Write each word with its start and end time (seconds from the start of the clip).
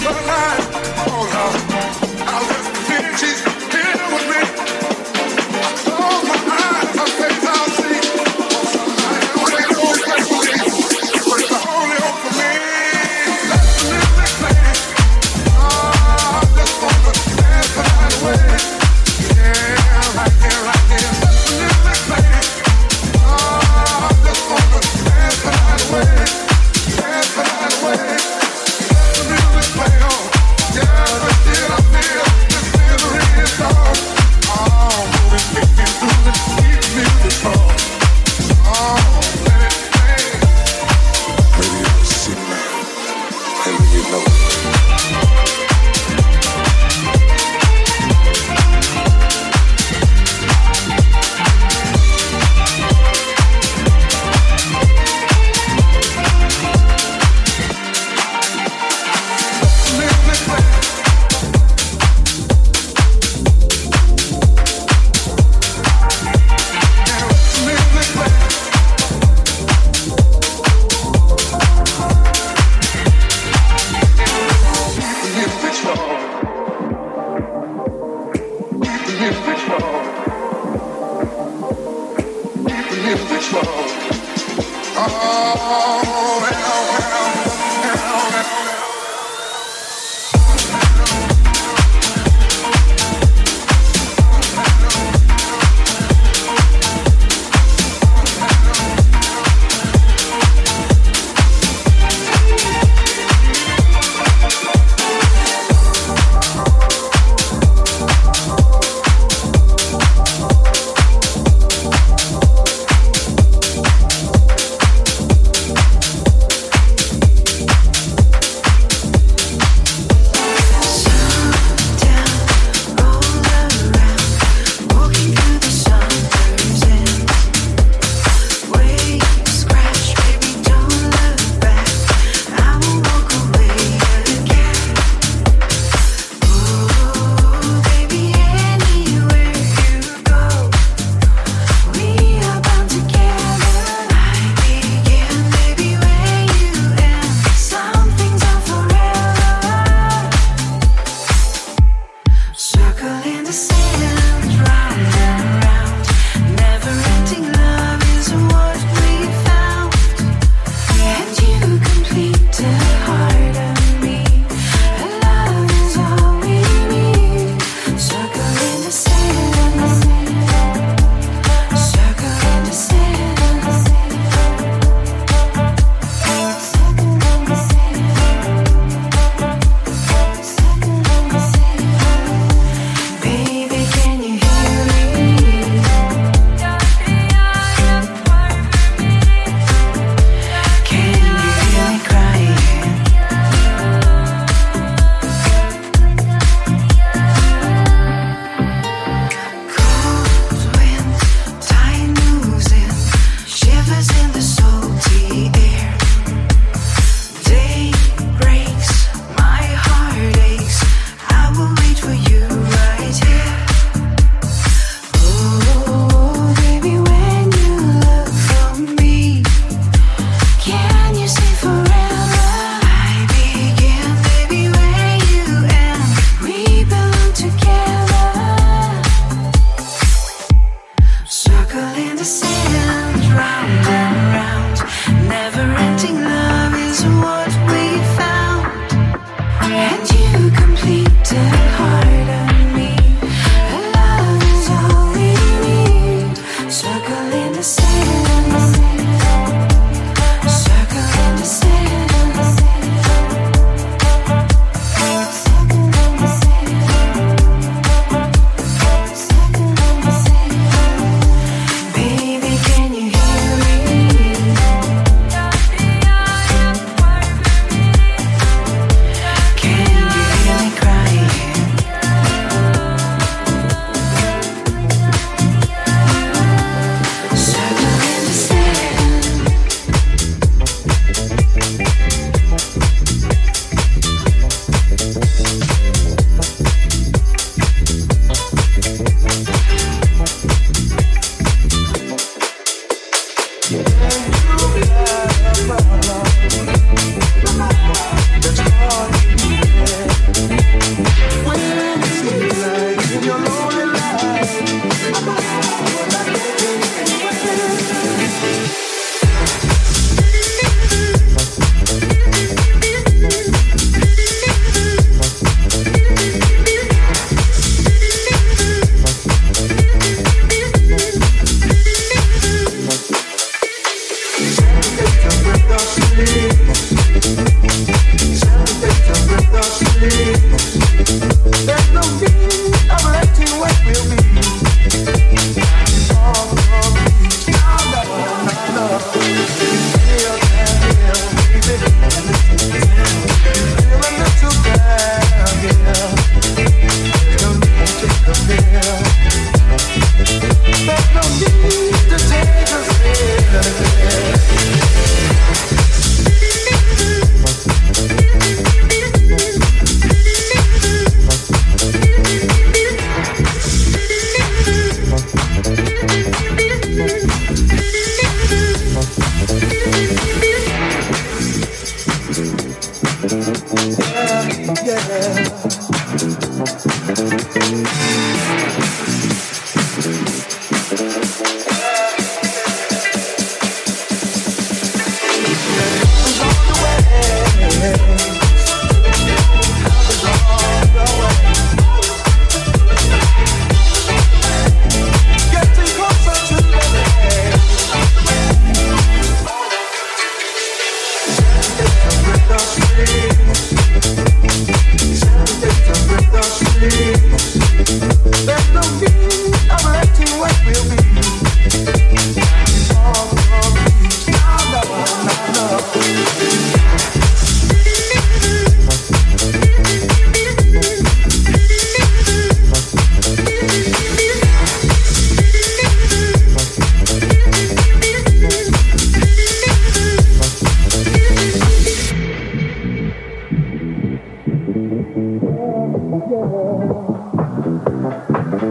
through 0.00 0.14
the 0.14 0.26
night, 0.26 0.60
oh 1.08 1.28
Lord, 1.34 2.28
I'll 2.28 2.46
just 2.48 3.49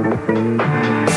Música 0.02 1.09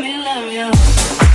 love 0.00 0.52
you. 0.52 1.27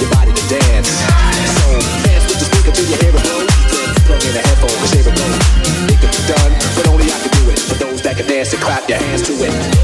So 0.00 1.68
dance 2.08 2.24
with 2.28 2.40
the 2.40 2.48
your 2.88 2.98
and 5.06 5.16
plug 5.16 5.28
in. 5.28 5.40
It 5.92 5.98
can 6.00 6.10
be 6.10 6.22
done, 6.26 6.52
but 6.76 6.88
only 6.88 7.04
I 7.04 7.18
can 7.20 7.30
do 7.44 7.50
it. 7.50 7.58
For 7.58 7.74
those 7.74 8.02
that 8.02 8.16
can 8.16 8.26
dance 8.26 8.52
and 8.52 8.62
clap 8.62 8.88
your 8.88 8.98
hands 8.98 9.22
to 9.22 9.32
it. 9.44 9.79